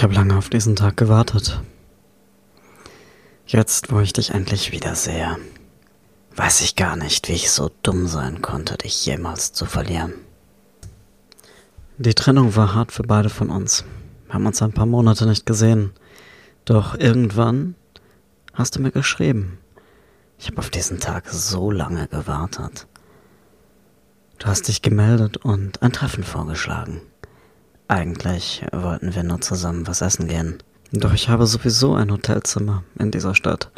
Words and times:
Ich 0.00 0.02
habe 0.02 0.14
lange 0.14 0.38
auf 0.38 0.48
diesen 0.48 0.76
Tag 0.76 0.96
gewartet. 0.96 1.60
Jetzt, 3.46 3.92
wo 3.92 4.00
ich 4.00 4.14
dich 4.14 4.30
endlich 4.30 4.72
wiedersehe, 4.72 5.36
weiß 6.36 6.62
ich 6.62 6.74
gar 6.74 6.96
nicht, 6.96 7.28
wie 7.28 7.34
ich 7.34 7.50
so 7.50 7.70
dumm 7.82 8.06
sein 8.06 8.40
konnte, 8.40 8.78
dich 8.78 9.04
jemals 9.04 9.52
zu 9.52 9.66
verlieren. 9.66 10.14
Die 11.98 12.14
Trennung 12.14 12.56
war 12.56 12.74
hart 12.74 12.92
für 12.92 13.02
beide 13.02 13.28
von 13.28 13.50
uns. 13.50 13.84
Wir 14.24 14.32
haben 14.32 14.46
uns 14.46 14.62
ein 14.62 14.72
paar 14.72 14.86
Monate 14.86 15.26
nicht 15.26 15.44
gesehen. 15.44 15.92
Doch 16.64 16.94
irgendwann 16.94 17.74
hast 18.54 18.76
du 18.76 18.80
mir 18.80 18.92
geschrieben. 18.92 19.58
Ich 20.38 20.46
habe 20.46 20.60
auf 20.60 20.70
diesen 20.70 20.98
Tag 20.98 21.28
so 21.28 21.70
lange 21.70 22.08
gewartet. 22.08 22.86
Du 24.38 24.46
hast 24.46 24.66
dich 24.66 24.80
gemeldet 24.80 25.36
und 25.36 25.82
ein 25.82 25.92
Treffen 25.92 26.24
vorgeschlagen. 26.24 27.02
Eigentlich 27.90 28.64
wollten 28.70 29.16
wir 29.16 29.24
nur 29.24 29.40
zusammen 29.40 29.84
was 29.88 30.00
essen 30.00 30.28
gehen. 30.28 30.62
Doch 30.92 31.12
ich 31.12 31.28
habe 31.28 31.44
sowieso 31.48 31.94
ein 31.94 32.12
Hotelzimmer 32.12 32.84
in 32.96 33.10
dieser 33.10 33.34
Stadt. 33.34 33.72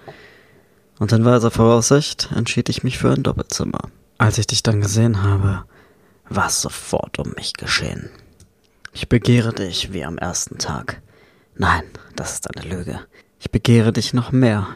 Und 0.99 1.13
in 1.13 1.25
weiser 1.25 1.51
Voraussicht 1.51 2.29
entschied 2.37 2.69
ich 2.69 2.85
mich 2.85 2.99
für 2.99 3.11
ein 3.11 3.23
Doppelzimmer. 3.23 3.89
Als 4.19 4.37
ich 4.37 4.47
dich 4.47 4.63
dann 4.63 4.83
gesehen 4.83 5.23
habe, 5.23 5.65
war 6.29 6.49
es 6.49 6.61
sofort 6.61 7.19
um 7.19 7.33
mich 7.37 7.55
geschehen. 7.55 8.11
Ich 8.93 9.09
begehre 9.09 9.55
dich 9.55 9.95
wie 9.95 10.05
am 10.05 10.19
ersten 10.19 10.59
Tag. 10.59 11.01
Nein, 11.57 11.85
das 12.15 12.35
ist 12.35 12.55
eine 12.55 12.69
Lüge. 12.69 13.01
Ich 13.41 13.51
begehre 13.51 13.95
dich 13.95 14.13
noch 14.13 14.31
mehr. 14.31 14.67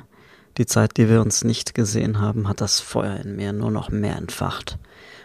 Die 0.57 0.65
Zeit, 0.65 0.97
die 0.97 1.11
wir 1.11 1.21
uns 1.21 1.45
nicht 1.45 1.75
gesehen 1.75 2.23
haben, 2.23 2.49
hat 2.49 2.63
das 2.63 2.80
Feuer 2.80 3.16
in 3.19 3.37
mir 3.37 3.53
nur 3.53 3.71
noch 3.71 3.91
mehr 3.91 4.16
entfacht. 4.16 4.79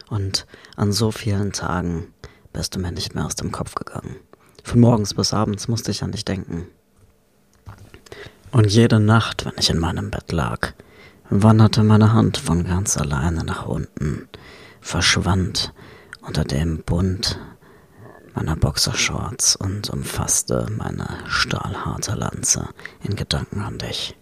Und 0.10 0.46
an 0.76 0.92
so 0.92 1.12
vielen 1.12 1.54
Tagen 1.54 2.08
bist 2.54 2.76
du 2.76 2.80
mir 2.80 2.92
nicht 2.92 3.16
mehr 3.16 3.26
aus 3.26 3.36
dem 3.36 3.52
Kopf 3.52 3.76
gegangen. 3.76 4.16
Von 4.64 4.80
morgens 4.80 5.14
bis 5.14 5.34
abends 5.34 5.68
musste 5.68 5.92
ich 5.92 6.04
an 6.04 6.12
dich 6.12 6.26
denken. 6.26 6.68
Und 8.52 8.72
jede 8.72 9.00
Nacht, 9.00 9.46
wenn 9.46 9.54
ich 9.58 9.70
in 9.70 9.80
meinem 9.80 10.12
Bett 10.12 10.32
lag, 10.32 10.74
wanderte 11.30 11.84
meine 11.84 12.14
Hand 12.14 12.38
von 12.38 12.66
ganz 12.66 12.98
alleine 12.98 13.44
nach 13.44 13.66
unten, 13.66 14.28
verschwand 14.82 15.74
unter 16.22 16.44
dem 16.44 16.84
Bund 16.84 17.40
meiner 18.34 18.56
Boxershorts 18.56 19.56
und 19.56 19.90
umfasste 19.90 20.68
meine 20.78 21.08
stahlharte 21.28 22.16
Lanze 22.16 22.68
in 23.04 23.16
Gedanken 23.16 23.62
an 23.62 23.78
dich. 23.78 24.18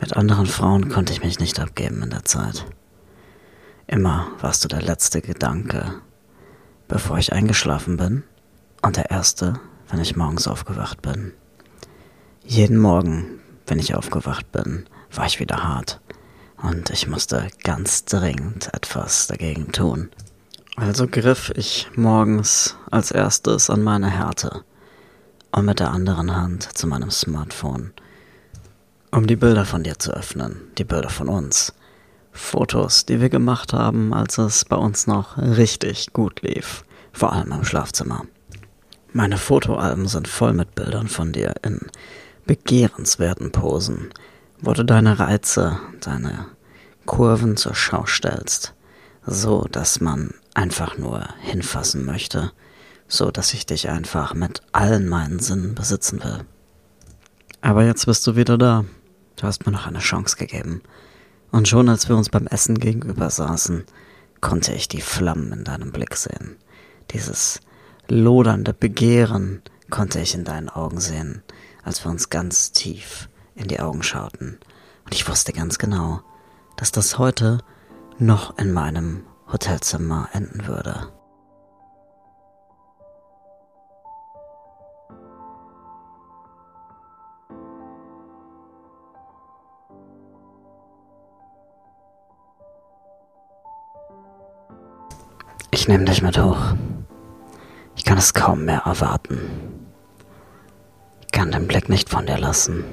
Mit 0.00 0.16
anderen 0.16 0.46
Frauen 0.46 0.88
konnte 0.88 1.12
ich 1.12 1.22
mich 1.22 1.38
nicht 1.38 1.58
abgeben 1.58 2.02
in 2.02 2.10
der 2.10 2.24
Zeit. 2.24 2.66
Immer 3.86 4.28
warst 4.40 4.64
du 4.64 4.68
der 4.68 4.82
letzte 4.82 5.20
Gedanke, 5.20 6.02
bevor 6.88 7.18
ich 7.18 7.32
eingeschlafen 7.32 7.96
bin 7.96 8.22
und 8.82 8.96
der 8.96 9.10
erste, 9.10 9.60
wenn 9.88 10.00
ich 10.00 10.16
morgens 10.16 10.48
aufgewacht 10.48 11.02
bin. 11.02 11.32
Jeden 12.44 12.78
Morgen, 12.78 13.40
wenn 13.66 13.78
ich 13.78 13.94
aufgewacht 13.94 14.52
bin, 14.52 14.86
war 15.12 15.26
ich 15.26 15.40
wieder 15.40 15.64
hart 15.64 16.00
und 16.62 16.90
ich 16.90 17.08
musste 17.08 17.48
ganz 17.64 18.04
dringend 18.04 18.72
etwas 18.72 19.26
dagegen 19.26 19.72
tun. 19.72 20.10
Also 20.76 21.06
griff 21.06 21.52
ich 21.56 21.88
morgens 21.96 22.76
als 22.90 23.10
erstes 23.10 23.70
an 23.70 23.82
meine 23.82 24.10
Härte 24.10 24.62
und 25.50 25.64
mit 25.64 25.80
der 25.80 25.90
anderen 25.90 26.36
Hand 26.36 26.76
zu 26.76 26.86
meinem 26.86 27.10
Smartphone, 27.10 27.92
um 29.10 29.26
die 29.26 29.36
Bilder 29.36 29.64
von 29.64 29.82
dir 29.82 29.98
zu 29.98 30.12
öffnen, 30.12 30.60
die 30.76 30.84
Bilder 30.84 31.08
von 31.08 31.28
uns. 31.28 31.72
Fotos, 32.36 33.06
die 33.06 33.20
wir 33.20 33.28
gemacht 33.28 33.72
haben, 33.72 34.12
als 34.12 34.38
es 34.38 34.64
bei 34.64 34.76
uns 34.76 35.06
noch 35.06 35.38
richtig 35.38 36.12
gut 36.12 36.42
lief, 36.42 36.84
vor 37.12 37.32
allem 37.32 37.52
im 37.52 37.64
Schlafzimmer. 37.64 38.26
Meine 39.12 39.38
Fotoalben 39.38 40.06
sind 40.06 40.28
voll 40.28 40.52
mit 40.52 40.74
Bildern 40.74 41.08
von 41.08 41.32
dir 41.32 41.54
in 41.62 41.80
begehrenswerten 42.46 43.50
Posen, 43.50 44.10
wo 44.60 44.72
du 44.72 44.84
deine 44.84 45.18
Reize, 45.18 45.78
deine 46.00 46.46
Kurven 47.06 47.56
zur 47.56 47.74
Schau 47.74 48.06
stellst, 48.06 48.74
so 49.24 49.66
dass 49.70 50.00
man 50.00 50.34
einfach 50.54 50.98
nur 50.98 51.26
hinfassen 51.40 52.04
möchte, 52.04 52.52
so 53.08 53.30
dass 53.30 53.54
ich 53.54 53.66
dich 53.66 53.88
einfach 53.88 54.34
mit 54.34 54.62
allen 54.72 55.08
meinen 55.08 55.38
Sinnen 55.38 55.74
besitzen 55.74 56.22
will. 56.22 56.44
Aber 57.60 57.84
jetzt 57.84 58.06
bist 58.06 58.26
du 58.26 58.36
wieder 58.36 58.58
da. 58.58 58.84
Du 59.36 59.46
hast 59.46 59.66
mir 59.66 59.72
noch 59.72 59.86
eine 59.86 59.98
Chance 59.98 60.36
gegeben. 60.36 60.82
Und 61.56 61.68
schon 61.68 61.88
als 61.88 62.06
wir 62.10 62.16
uns 62.18 62.28
beim 62.28 62.46
Essen 62.46 62.78
gegenüber 62.78 63.30
saßen, 63.30 63.86
konnte 64.42 64.74
ich 64.74 64.88
die 64.88 65.00
Flammen 65.00 65.52
in 65.52 65.64
deinem 65.64 65.90
Blick 65.90 66.14
sehen. 66.14 66.58
Dieses 67.12 67.62
lodernde 68.08 68.74
Begehren 68.74 69.62
konnte 69.88 70.20
ich 70.20 70.34
in 70.34 70.44
deinen 70.44 70.68
Augen 70.68 71.00
sehen, 71.00 71.42
als 71.82 72.04
wir 72.04 72.10
uns 72.10 72.28
ganz 72.28 72.72
tief 72.72 73.30
in 73.54 73.68
die 73.68 73.80
Augen 73.80 74.02
schauten. 74.02 74.58
Und 75.06 75.14
ich 75.14 75.26
wusste 75.30 75.54
ganz 75.54 75.78
genau, 75.78 76.20
dass 76.76 76.92
das 76.92 77.16
heute 77.16 77.60
noch 78.18 78.58
in 78.58 78.74
meinem 78.74 79.22
Hotelzimmer 79.50 80.28
enden 80.34 80.66
würde. 80.66 81.08
Ich 95.86 95.88
nehme 95.88 96.04
dich 96.04 96.20
mit 96.20 96.36
hoch. 96.36 96.74
Ich 97.94 98.04
kann 98.04 98.18
es 98.18 98.34
kaum 98.34 98.64
mehr 98.64 98.82
erwarten. 98.86 99.38
Ich 101.20 101.30
kann 101.30 101.52
den 101.52 101.68
Blick 101.68 101.88
nicht 101.88 102.08
von 102.08 102.26
dir 102.26 102.38
lassen. 102.38 102.84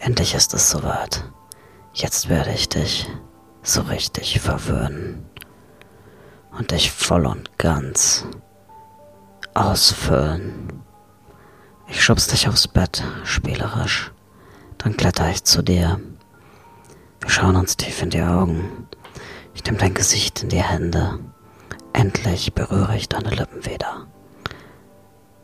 Endlich 0.00 0.34
ist 0.34 0.52
es 0.52 0.68
soweit. 0.68 1.22
Jetzt 1.92 2.28
werde 2.28 2.50
ich 2.50 2.68
dich 2.68 3.08
so 3.62 3.82
richtig 3.82 4.40
verwöhnen 4.40 5.24
und 6.58 6.72
dich 6.72 6.90
voll 6.90 7.24
und 7.24 7.56
ganz 7.56 8.26
ausfüllen. 9.54 10.82
Ich 11.86 12.02
schubs 12.02 12.26
dich 12.26 12.48
aufs 12.48 12.66
Bett, 12.66 13.04
spielerisch. 13.22 14.10
Dann 14.78 14.96
kletter 14.96 15.30
ich 15.30 15.44
zu 15.44 15.62
dir. 15.62 16.00
Wir 17.20 17.30
schauen 17.30 17.54
uns 17.54 17.76
tief 17.76 18.02
in 18.02 18.10
die 18.10 18.22
Augen. 18.22 18.88
Ich 19.54 19.64
nehme 19.64 19.78
dein 19.78 19.94
Gesicht 19.94 20.42
in 20.42 20.48
die 20.48 20.64
Hände. 20.64 21.20
Endlich 21.92 22.54
berühre 22.54 22.96
ich 22.96 23.08
deine 23.08 23.30
Lippen 23.30 23.64
wieder. 23.64 24.06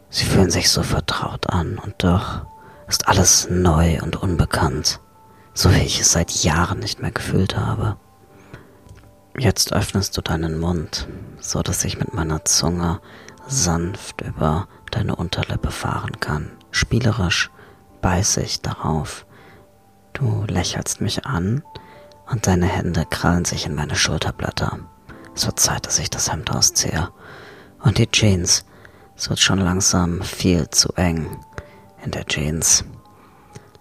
Sie 0.08 0.24
fühlen 0.24 0.50
sich 0.50 0.70
so 0.70 0.82
vertraut 0.82 1.50
an 1.50 1.78
und 1.78 1.94
doch 1.98 2.46
ist 2.88 3.08
alles 3.08 3.48
neu 3.50 4.00
und 4.02 4.16
unbekannt, 4.16 5.00
so 5.54 5.74
wie 5.74 5.80
ich 5.82 6.00
es 6.00 6.12
seit 6.12 6.30
Jahren 6.44 6.78
nicht 6.78 7.00
mehr 7.00 7.10
gefühlt 7.10 7.56
habe. 7.56 7.96
Jetzt 9.38 9.72
öffnest 9.72 10.16
du 10.16 10.22
deinen 10.22 10.58
Mund, 10.58 11.08
so 11.40 11.62
dass 11.62 11.84
ich 11.84 11.98
mit 11.98 12.14
meiner 12.14 12.44
Zunge 12.44 13.00
sanft 13.46 14.22
über 14.22 14.68
deine 14.90 15.16
Unterlippe 15.16 15.70
fahren 15.70 16.20
kann. 16.20 16.50
Spielerisch 16.70 17.50
beiße 18.00 18.40
ich 18.40 18.62
darauf. 18.62 19.26
Du 20.12 20.44
lächelst 20.48 21.00
mich 21.00 21.26
an 21.26 21.62
und 22.30 22.46
deine 22.46 22.66
Hände 22.66 23.04
krallen 23.04 23.44
sich 23.44 23.66
in 23.66 23.74
meine 23.74 23.96
Schulterblätter. 23.96 24.78
Es 25.36 25.46
Zeit, 25.56 25.86
dass 25.86 25.98
ich 25.98 26.08
das 26.08 26.32
Hemd 26.32 26.50
ausziehe. 26.50 27.10
Und 27.80 27.98
die 27.98 28.10
Jeans. 28.10 28.64
Es 29.16 29.28
wird 29.28 29.38
schon 29.38 29.58
langsam 29.58 30.22
viel 30.22 30.68
zu 30.70 30.92
eng 30.94 31.28
in 32.02 32.10
der 32.10 32.24
Jeans. 32.24 32.84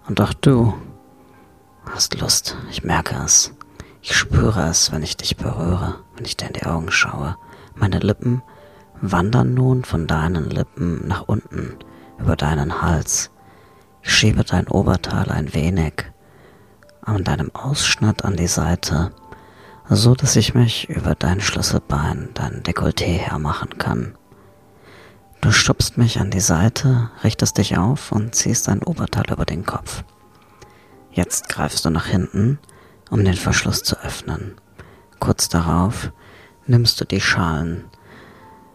Und 0.06 0.20
auch 0.20 0.34
du 0.34 0.74
hast 1.90 2.20
Lust. 2.20 2.58
Ich 2.70 2.84
merke 2.84 3.16
es. 3.24 3.54
Ich 4.02 4.16
spüre 4.18 4.68
es, 4.68 4.92
wenn 4.92 5.02
ich 5.02 5.16
dich 5.16 5.38
berühre, 5.38 6.00
wenn 6.16 6.26
ich 6.26 6.36
dir 6.36 6.48
in 6.48 6.54
die 6.54 6.66
Augen 6.66 6.92
schaue. 6.92 7.38
Meine 7.74 8.00
Lippen 8.00 8.44
wandern 9.02 9.54
nun 9.54 9.86
von 9.86 10.08
deinen 10.08 10.50
Lippen 10.50 11.08
nach 11.08 11.24
unten 11.24 11.78
über 12.20 12.36
deinen 12.36 12.82
Hals. 12.82 13.32
Ich 14.04 14.14
schiebe 14.14 14.44
dein 14.44 14.68
Oberteil 14.68 15.32
ein 15.32 15.54
wenig 15.54 16.06
an 17.02 17.24
deinem 17.24 17.56
Ausschnitt 17.56 18.26
an 18.26 18.36
die 18.36 18.48
Seite 18.48 19.12
so 19.90 20.16
dass 20.16 20.36
ich 20.36 20.54
mich 20.54 20.90
über 20.90 21.16
dein 21.16 21.42
Schlüsselbein, 21.42 22.30
dein 22.34 22.64
Dekolleté 22.64 23.18
hermachen 23.18 23.78
kann. 23.78 24.18
Du 25.42 25.52
stupst 25.52 25.98
mich 25.98 26.20
an 26.20 26.32
die 26.32 26.40
Seite, 26.40 27.12
richtest 27.24 27.58
dich 27.58 27.78
auf 27.78 28.12
und 28.12 28.34
ziehst 28.34 28.68
dein 28.68 28.82
Oberteil 28.82 29.32
über 29.32 29.46
den 29.46 29.66
Kopf. 29.66 30.04
Jetzt 31.12 31.50
greifst 31.50 31.86
du 31.86 31.92
nach 31.92 32.08
hinten, 32.08 32.60
um 33.12 33.24
den 33.24 33.36
Verschluss 33.36 33.84
zu 33.84 33.96
öffnen. 34.02 34.56
Kurz 35.20 35.50
darauf 35.50 36.12
nimmst 36.66 37.00
du 37.00 37.06
die 37.06 37.22
Schalen 37.22 37.86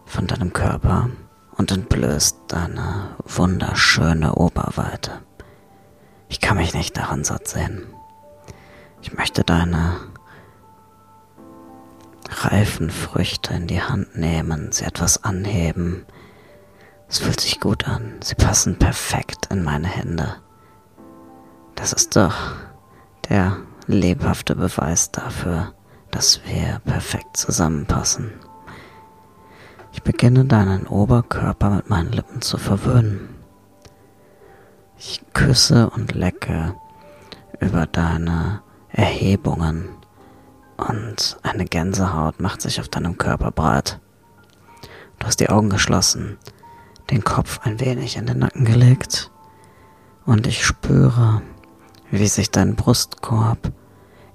von 0.05 0.27
deinem 0.27 0.53
Körper 0.53 1.09
und 1.57 1.71
entblößt 1.71 2.37
deine 2.47 3.15
wunderschöne 3.25 4.35
Oberweite. 4.35 5.19
Ich 6.29 6.39
kann 6.39 6.57
mich 6.57 6.73
nicht 6.73 6.95
daran 6.95 7.25
satt 7.25 7.47
sehen. 7.47 7.83
Ich 9.01 9.13
möchte 9.13 9.43
deine 9.43 9.97
reifen 12.31 12.89
Früchte 12.89 13.53
in 13.53 13.67
die 13.67 13.81
Hand 13.81 14.17
nehmen, 14.17 14.71
sie 14.71 14.85
etwas 14.85 15.23
anheben, 15.23 16.05
Es 17.11 17.19
fühlt 17.19 17.41
sich 17.41 17.59
gut 17.59 17.89
an. 17.89 18.13
Sie 18.23 18.35
passen 18.35 18.77
perfekt 18.79 19.47
in 19.51 19.65
meine 19.65 19.89
Hände. 19.89 20.37
Das 21.75 21.91
ist 21.91 22.15
doch 22.15 22.53
der 23.27 23.57
lebhafte 23.85 24.55
Beweis 24.55 25.11
dafür, 25.11 25.73
dass 26.09 26.39
wir 26.45 26.79
perfekt 26.85 27.35
zusammenpassen. 27.35 28.31
Ich 29.91 30.03
beginne 30.03 30.45
deinen 30.45 30.87
Oberkörper 30.87 31.69
mit 31.71 31.89
meinen 31.89 32.13
Lippen 32.13 32.41
zu 32.41 32.57
verwöhnen. 32.57 33.27
Ich 34.97 35.21
küsse 35.33 35.89
und 35.89 36.15
lecke 36.15 36.75
über 37.59 37.87
deine 37.87 38.61
Erhebungen 38.87 39.89
und 40.87 41.37
eine 41.43 41.65
Gänsehaut 41.65 42.39
macht 42.39 42.61
sich 42.61 42.79
auf 42.79 42.89
deinem 42.89 43.17
Körper 43.17 43.51
breit. 43.51 43.99
Du 45.19 45.27
hast 45.27 45.39
die 45.39 45.49
Augen 45.49 45.69
geschlossen, 45.69 46.37
den 47.11 47.23
Kopf 47.23 47.59
ein 47.63 47.79
wenig 47.79 48.17
in 48.17 48.25
den 48.25 48.39
Nacken 48.39 48.65
gelegt 48.65 49.31
und 50.25 50.47
ich 50.47 50.65
spüre, 50.65 51.41
wie 52.09 52.27
sich 52.27 52.51
dein 52.51 52.75
Brustkorb 52.75 53.71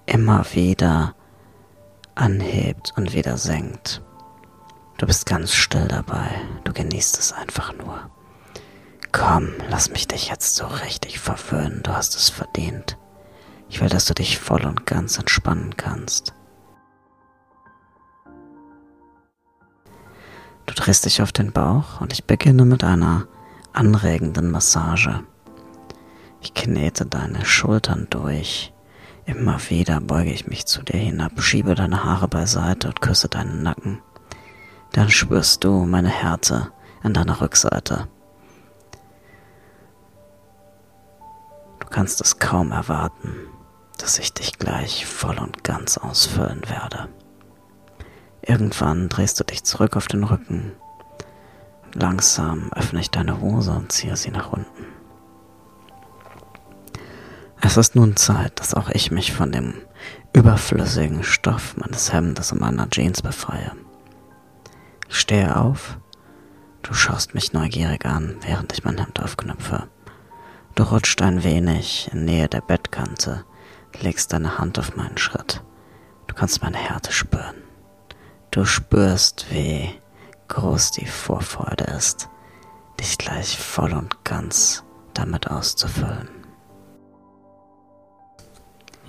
immer 0.07 0.45
wieder 0.53 1.15
anhebt 2.15 2.93
und 2.97 3.13
wieder 3.13 3.37
senkt. 3.37 4.03
Du 4.99 5.07
bist 5.07 5.27
ganz 5.27 5.53
still 5.53 5.89
dabei, 5.89 6.31
du 6.65 6.73
genießt 6.73 7.19
es 7.19 7.33
einfach 7.33 7.73
nur. 7.77 8.11
Komm, 9.13 9.49
lass 9.69 9.91
mich 9.91 10.09
dich 10.09 10.29
jetzt 10.29 10.57
so 10.57 10.67
richtig 10.67 11.19
verwöhnen, 11.19 11.83
du 11.83 11.93
hast 11.95 12.15
es 12.15 12.29
verdient. 12.29 12.97
Ich 13.69 13.81
will, 13.81 13.89
dass 13.89 14.05
du 14.07 14.15
dich 14.15 14.39
voll 14.39 14.65
und 14.65 14.87
ganz 14.87 15.19
entspannen 15.19 15.77
kannst. 15.77 16.36
Drehst 20.87 21.05
dich 21.05 21.21
auf 21.21 21.33
den 21.33 21.50
Bauch 21.50 22.00
und 22.00 22.12
ich 22.12 22.27
beginne 22.27 22.65
mit 22.65 22.85
einer 22.85 23.27
anregenden 23.73 24.53
Massage. 24.53 25.25
Ich 26.41 26.55
knete 26.55 27.05
deine 27.05 27.44
Schultern 27.44 28.06
durch. 28.09 28.73
Immer 29.25 29.59
wieder 29.69 30.00
beuge 30.00 30.31
ich 30.31 30.47
mich 30.47 30.65
zu 30.67 30.85
dir 30.85 30.97
hinab, 30.97 31.43
schiebe 31.43 31.75
deine 31.75 32.05
Haare 32.05 32.29
beiseite 32.29 32.87
und 32.87 33.00
küsse 33.00 33.27
deinen 33.27 33.65
Nacken. 33.65 34.00
Dann 34.93 35.11
spürst 35.11 35.65
du 35.65 35.85
meine 35.87 36.09
Härte 36.09 36.71
an 37.03 37.15
deiner 37.15 37.41
Rückseite. 37.41 38.06
Du 41.81 41.87
kannst 41.88 42.21
es 42.21 42.38
kaum 42.38 42.71
erwarten, 42.71 43.35
dass 43.99 44.21
ich 44.21 44.33
dich 44.33 44.56
gleich 44.61 45.05
voll 45.05 45.41
und 45.41 45.65
ganz 45.65 45.99
ausfüllen 45.99 46.62
werde. 46.69 47.09
Irgendwann 48.47 49.09
drehst 49.09 49.41
du 49.41 49.45
dich 49.45 49.65
zurück 49.65 49.97
auf 49.97 50.07
den 50.07 50.23
Rücken. 50.23 50.73
Langsam 51.95 52.73
öffne 52.73 53.01
ich 53.01 53.11
deine 53.11 53.41
Hose 53.41 53.73
und 53.73 53.91
ziehe 53.91 54.17
sie 54.17 54.31
nach 54.31 54.53
unten. 54.53 54.87
Es 57.61 57.77
ist 57.77 57.97
nun 57.97 58.17
Zeit, 58.17 58.61
dass 58.61 58.75
auch 58.75 58.89
ich 58.91 59.11
mich 59.11 59.33
von 59.33 59.51
dem 59.51 59.75
überflüssigen 60.33 61.25
Stoff 61.25 61.77
meines 61.77 62.13
Hemdes 62.13 62.53
und 62.53 62.61
meiner 62.61 62.89
Jeans 62.89 63.21
befreie. 63.21 63.73
Ich 65.09 65.19
stehe 65.19 65.57
auf, 65.57 65.99
du 66.83 66.95
schaust 66.95 67.35
mich 67.35 67.53
neugierig 67.53 68.07
an, 68.07 68.37
während 68.43 68.73
ich 68.73 68.85
mein 68.85 68.99
Hemd 68.99 69.21
aufknüpfe. 69.21 69.89
Du 70.77 70.85
rutscht 70.85 71.21
ein 71.21 71.43
wenig 71.43 72.11
in 72.13 72.25
Nähe 72.25 72.47
der 72.47 72.61
Bettkante, 72.61 73.45
legst 74.01 74.33
deine 74.33 74.59
Hand 74.59 74.79
auf 74.79 74.95
meinen 74.95 75.19
Schritt. 75.19 75.65
Du 76.29 76.35
kannst 76.35 76.63
meine 76.63 76.77
Härte 76.77 77.11
spüren. 77.11 77.66
Du 78.56 78.64
spürst, 78.64 79.44
wie 79.50 80.00
groß 80.49 80.93
die 80.93 81.05
Vorfreude 81.05 81.85
ist, 81.85 82.31
dich 82.99 83.19
gleich 83.19 83.58
voll 83.58 83.93
und 83.93 84.25
ganz 84.25 84.82
damit 85.12 85.50
auszufüllen. 85.50 86.31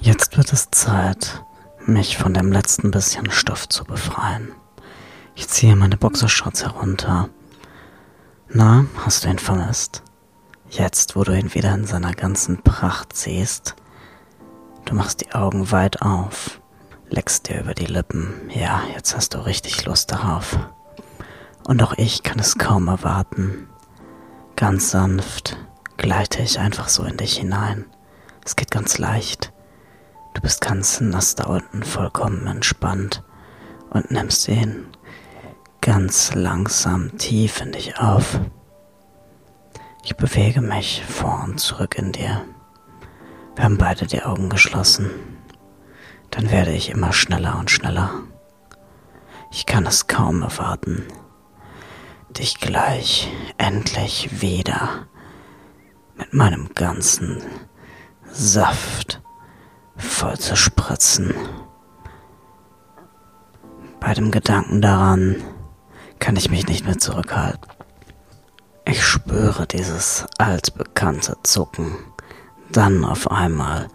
Jetzt 0.02 0.36
wird 0.36 0.52
es 0.52 0.70
Zeit, 0.72 1.46
mich 1.86 2.18
von 2.18 2.34
dem 2.34 2.52
letzten 2.52 2.92
bisschen 2.92 3.32
Stoff 3.32 3.70
zu 3.70 3.86
befreien. 3.86 4.52
Ich 5.34 5.48
ziehe 5.48 5.78
meine 5.78 5.96
Boxershorts 5.96 6.66
herunter. 6.66 7.30
Na, 8.50 8.86
hast 9.06 9.24
du 9.24 9.30
ihn 9.30 9.40
vermisst? 9.40 10.04
Jetzt, 10.70 11.16
wo 11.16 11.24
du 11.24 11.32
ihn 11.32 11.54
wieder 11.54 11.74
in 11.74 11.86
seiner 11.86 12.12
ganzen 12.12 12.64
Pracht 12.64 13.16
siehst, 13.16 13.78
du 14.84 14.94
machst 14.94 15.22
die 15.22 15.32
Augen 15.32 15.72
weit 15.72 16.02
auf, 16.02 16.60
leckst 17.10 17.48
dir 17.48 17.62
über 17.62 17.74
die 17.74 17.86
Lippen. 17.86 18.50
Ja, 18.54 18.84
jetzt 18.94 19.16
hast 19.16 19.34
du 19.34 19.40
richtig 19.40 19.86
Lust 19.86 20.12
darauf. 20.12 20.58
Und 21.66 21.82
auch 21.84 21.94
ich 21.98 22.24
kann 22.24 22.40
es 22.40 22.58
kaum 22.58 22.88
erwarten. 22.88 23.70
Ganz 24.56 24.92
sanft 24.92 25.58
gleite 25.98 26.42
ich 26.42 26.60
einfach 26.60 26.90
so 26.90 27.04
in 27.04 27.18
dich 27.18 27.38
hinein. 27.38 27.86
Es 28.46 28.56
geht 28.56 28.72
ganz 28.72 28.98
leicht. 28.98 29.52
Du 30.34 30.42
bist 30.42 30.62
ganz 30.62 31.02
nass 31.02 31.36
da 31.36 31.46
unten, 31.46 31.84
vollkommen 31.84 32.48
entspannt 32.48 33.24
und 33.90 34.12
nimmst 34.12 34.48
ihn 34.48 34.86
ganz 35.82 36.34
langsam 36.36 37.18
tief 37.18 37.62
in 37.62 37.72
dich 37.72 37.98
auf. 38.00 38.40
Ich 40.04 40.16
bewege 40.16 40.62
mich 40.62 41.04
vor 41.08 41.44
und 41.44 41.60
zurück 41.60 41.98
in 41.98 42.12
dir. 42.12 42.46
Wir 43.56 43.64
haben 43.64 43.78
beide 43.78 44.06
die 44.06 44.24
Augen 44.24 44.50
geschlossen. 44.50 45.37
Dann 46.32 46.52
werde 46.52 46.72
ich 46.72 46.90
immer 46.90 47.14
schneller 47.14 47.58
und 47.60 47.72
schneller. 47.72 48.12
Ich 49.52 49.66
kann 49.66 49.86
es 49.86 50.08
kaum 50.08 50.42
erwarten, 50.42 51.08
dich 52.30 52.60
gleich 52.60 53.32
endlich 53.58 54.42
wieder 54.42 55.08
mit 56.16 56.34
meinem 56.34 56.70
ganzen 56.76 57.42
Saft 58.32 59.22
voll 59.96 60.38
zu 60.38 60.56
spritzen. 60.56 61.34
Bei 64.00 64.14
dem 64.14 64.32
Gedanken 64.32 64.82
daran 64.82 65.38
kann 66.20 66.36
ich 66.36 66.50
mich 66.50 66.68
nicht 66.68 66.86
mehr 66.86 66.98
zurückhalten. 66.98 67.72
Ich 68.86 69.04
spüre 69.04 69.68
dieses 69.68 70.26
altbekannte 70.38 71.38
Zucken. 71.44 71.96
Dann 72.72 73.04
auf 73.04 73.30
einmal 73.30 73.88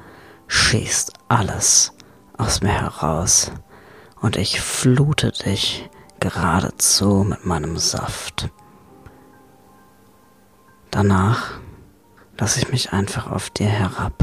schießt 0.48 1.12
alles 1.28 1.92
aus 2.38 2.60
mir 2.62 2.72
heraus 2.72 3.52
und 4.20 4.36
ich 4.36 4.60
flute 4.60 5.32
dich 5.32 5.88
geradezu 6.20 7.24
mit 7.28 7.44
meinem 7.44 7.76
Saft. 7.78 8.50
Danach 10.90 11.60
lasse 12.38 12.60
ich 12.60 12.70
mich 12.70 12.92
einfach 12.92 13.30
auf 13.30 13.50
dir 13.50 13.66
herab. 13.66 14.14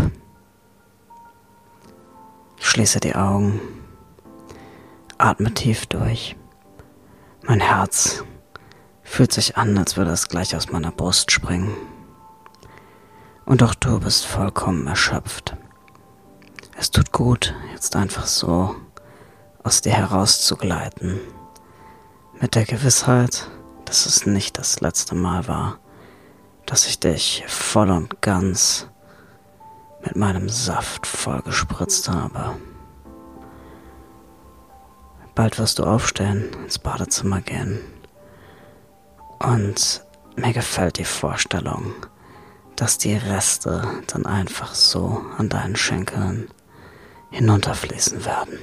Ich 2.57 2.67
schließe 2.67 2.99
die 2.99 3.15
Augen, 3.15 3.59
atme 5.17 5.53
tief 5.53 5.85
durch. 5.87 6.35
Mein 7.43 7.59
Herz 7.59 8.23
fühlt 9.03 9.33
sich 9.33 9.57
an, 9.57 9.77
als 9.77 9.97
würde 9.97 10.11
es 10.11 10.29
gleich 10.29 10.55
aus 10.55 10.71
meiner 10.71 10.91
Brust 10.91 11.31
springen. 11.31 11.75
Und 13.45 13.63
auch 13.63 13.73
du 13.73 13.99
bist 13.99 14.25
vollkommen 14.25 14.85
erschöpft. 14.87 15.57
Es 16.79 16.91
tut 16.91 17.11
gut, 17.11 17.53
jetzt 17.73 17.97
einfach 17.97 18.25
so 18.25 18.73
aus 19.63 19.81
dir 19.81 19.91
herauszugleiten. 19.91 21.19
Mit 22.39 22.55
der 22.55 22.63
Gewissheit, 22.63 23.49
dass 23.83 24.05
es 24.05 24.25
nicht 24.25 24.57
das 24.57 24.79
letzte 24.79 25.13
Mal 25.13 25.49
war, 25.49 25.79
dass 26.65 26.87
ich 26.87 26.97
dich 26.97 27.43
voll 27.47 27.89
und 27.89 28.21
ganz 28.21 28.87
mit 30.05 30.15
meinem 30.15 30.47
Saft 30.47 31.05
vollgespritzt 31.05 32.07
habe. 32.07 32.55
Bald 35.35 35.59
wirst 35.59 35.79
du 35.79 35.83
aufstehen, 35.83 36.49
ins 36.63 36.79
Badezimmer 36.79 37.41
gehen. 37.41 37.81
Und 39.39 40.05
mir 40.37 40.53
gefällt 40.53 40.97
die 40.97 41.03
Vorstellung, 41.03 41.93
dass 42.77 42.97
die 42.97 43.17
Reste 43.17 43.85
dann 44.07 44.25
einfach 44.25 44.73
so 44.73 45.21
an 45.37 45.49
deinen 45.49 45.75
Schenkeln 45.75 46.47
hinunterfließen 47.31 48.25
werden. 48.25 48.59